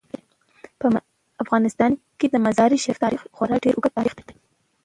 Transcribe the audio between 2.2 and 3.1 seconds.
د مزارشریف